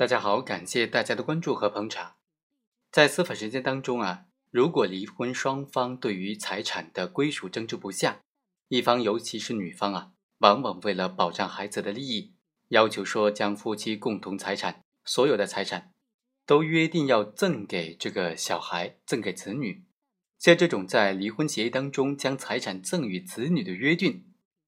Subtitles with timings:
[0.00, 2.14] 大家好，感谢大家的关注和捧场。
[2.90, 8.22] 在司法实践当中啊，如果离婚双方对于财产的归属争执不下，
[8.68, 12.32] 一方尤其是女方啊，往往为了保障孩子的利益，
[12.68, 15.92] 要求说将夫妻共同财产所有的财产
[16.46, 19.84] 都约定要赠给这个小孩，赠给子女。
[20.38, 24.24] 像这种在离婚协议当中将财产赠与子女的约定，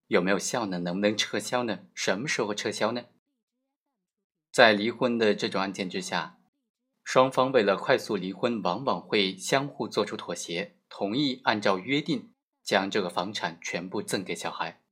[0.08, 0.80] 有没有效呢？
[0.80, 1.86] 能不能撤销呢？
[1.94, 3.04] 什么时候撤销呢？
[4.52, 6.36] 在离婚的这种案件之下，
[7.02, 12.30] 双方为了快速离婚，往往会相互做出妥协，同意按照约定
[12.62, 14.82] 将这个房产全部赠给小孩。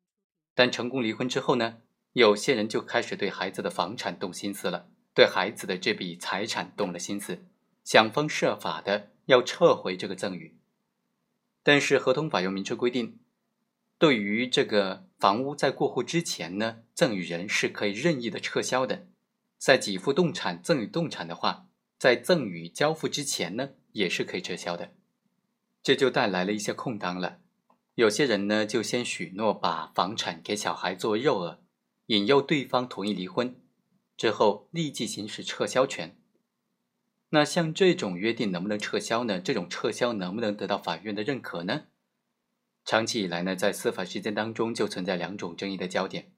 [0.55, 1.77] 但成功离婚之后呢，
[2.15, 7.45] 有些人就开始对孩子的房产动心思了，对孩子的这笔财产动了心思，
[7.85, 10.57] 想方设法的要撤回这个赠与。
[11.63, 13.19] 但是合同法又明确规定，
[13.99, 19.07] 对于这个房屋在过户之前呢，赠与人是可以任意的撤销的。
[19.61, 21.67] 在给付动产赠与动产的话，
[21.99, 24.95] 在赠与交付之前呢，也是可以撤销的。
[25.83, 27.41] 这就带来了一些空档了。
[27.95, 31.59] 有些人呢，就先许诺把房产给小孩作为诱饵，
[32.07, 33.55] 引诱对方同意离婚，
[34.17, 36.17] 之后立即行使撤销权。
[37.29, 39.39] 那像这种约定能不能撤销呢？
[39.39, 41.83] 这种撤销能不能得到法院的认可呢？
[42.87, 46.33] 长期以来呢，在司法实践当中就存在两种争议的焦点。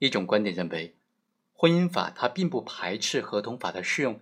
[0.00, 0.96] 一种观点认为。
[1.64, 4.20] 婚姻法它并不排斥合同法的适用，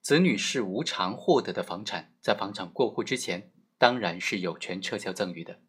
[0.00, 5.60] 子女是无偿获得的房产，在房产过户之前，当然是有权撤销赠与的。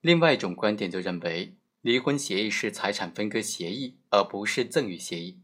[0.00, 5.38] 另外一种观点就认为，离婚协议是财产分割协议，而不是赠与协议，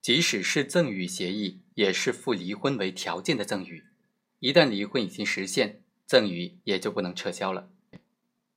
[0.00, 3.84] 即使是赠与协议，也是附离婚为条件的赠与，
[4.38, 7.68] 一旦离婚已经实现，赠与也就不能撤销了。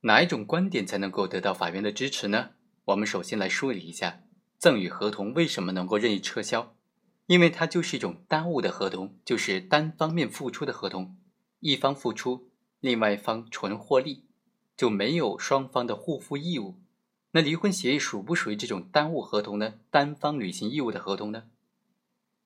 [0.00, 2.52] 哪一种观点才能够得到法院的支持呢？
[2.86, 4.22] 我们首先来梳理一下。
[4.62, 6.76] 赠与合同为什么能够任意撤销？
[7.26, 11.16] 因为它就是一种单务的合同，就是单方面付出的合同，
[11.58, 14.22] 一方付出，另外一方纯获利，
[14.76, 16.76] 就没有双方的互负义务。
[17.32, 19.74] 那离婚协议属不属于这种单务合同呢？
[19.90, 21.48] 单方履行义务的合同呢？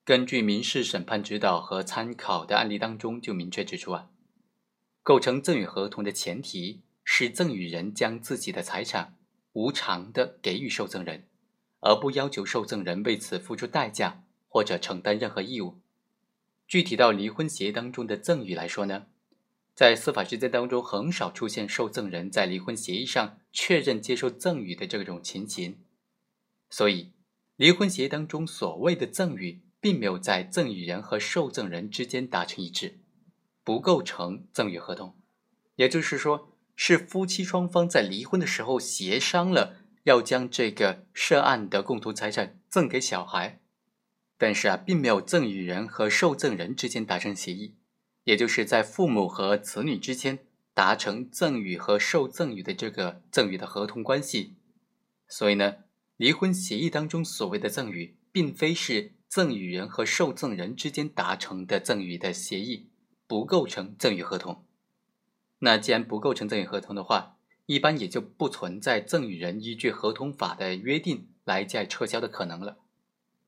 [0.03, 4.09] 根据民事审判指导和参考的案例当中就明确指出啊，
[5.03, 9.19] 构成赠与合同的前提是赠与人将自己的财产
[9.53, 11.29] 无偿的给予受赠人。
[11.87, 15.79] 而不要求受赠人为此付出代价或者承担任何义务。
[16.67, 19.07] 具体到离婚协议当中的赠与来说呢，
[19.73, 25.79] 在司法实践当中很少出现受赠人在离婚协议上确认接受赠与的这种情形，
[26.69, 27.13] 所以
[27.55, 32.99] 离婚协议当中所谓的赠与，并没有在赠与人和受赠人之间达成一致，
[33.63, 35.15] 不构成赠与合同。
[35.77, 39.86] 也就是说，是夫妻双方在离婚的时候协商了。
[40.07, 43.59] 要将这个涉案的共同财产赠给小孩，
[44.39, 47.75] 但是啊，并没有赠与人和受赠人之间达成协议，
[48.23, 50.39] 也就是在父母和子女之间
[50.73, 54.55] 达成赠与和受赠与的这个赠与的合同关系。
[55.27, 55.79] 所以呢，
[56.17, 62.91] 离婚协议当中所谓的赠与，并非是赠与人和受赠人之间达成的赠与的协议，
[63.27, 64.65] 不构成赠与合同。
[65.59, 67.36] 那既然不构成赠与合同的话，
[67.67, 72.79] 一般也就不存在赠与人依据合同法的约定来加撤销的可能了。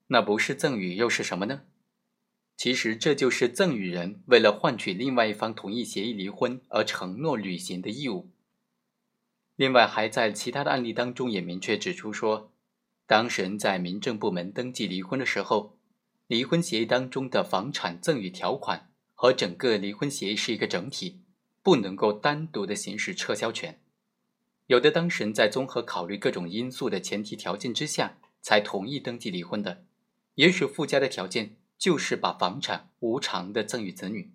[0.08, 1.62] 那不是赠与又是什么呢？
[2.56, 8.30] 其实这就是赠与人为了换取另外一方同意协议离婚而承诺履行的义务。
[9.54, 12.52] 另外，还在其他的案例当中也明确指出说，
[13.06, 15.78] 当事人在民政部门登记离婚的时候，
[16.26, 21.20] 离婚协议当中的房产赠与条款和整个离婚协议是一个整体，
[21.62, 23.80] 不能够单独的行使撤销权。
[24.68, 29.82] 有的当事人在综合考虑各种因素的前提条件之下，才同意登记离婚的。
[30.34, 34.30] 也许附加的条件就是把房产无偿的赠与子女。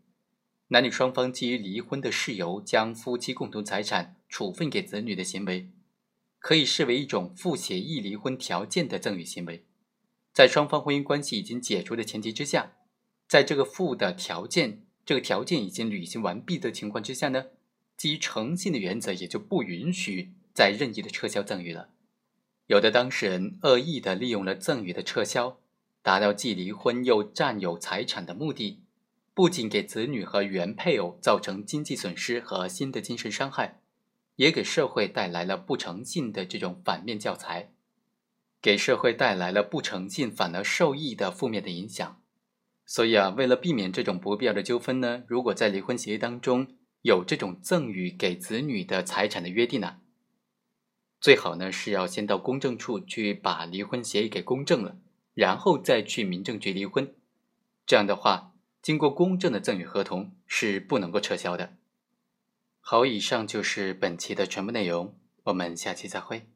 [0.69, 5.69] 男女双方基于离婚的事由，将夫妻共同财产处分给子女的行为，
[6.39, 9.63] 可以视为一种附协议离婚条件的赠与行为。
[10.33, 12.73] 在双方婚姻关系已经解除的前提之下，
[13.27, 17.45] 在这个附的条件，这个条件已经履行完毕的情况之下呢？
[17.97, 21.89] 基于诚信的原则，也就不允许再任意的撤销赠与了。
[22.67, 25.59] 有的当事人恶意的利用了赠与的撤销，
[26.01, 28.81] 达到既离婚又占有财产的目的，
[29.33, 33.79] 不仅给子女和原配偶造成经济损失和新的精神伤害，
[34.37, 37.71] 也给社会带来了不诚信的这种反面教材，
[38.61, 42.21] 给社会带来了不诚信反而受益的负面的影响。
[42.85, 46.67] 所以啊，为了避免这种不必要的纠纷呢，如果在离婚协议当中，
[47.03, 49.99] 有这种赠与给子女的财产的约定呢，
[51.19, 54.97] 最好呢是要先到公证处去把离婚协议给公证了，
[55.33, 57.13] 然后再去民政局离婚。
[57.85, 61.75] 这样的话，经过公证的赠与合同是不能够撤销的。
[62.79, 66.47] 好，以上就是本期的全部内容，我们下期再会。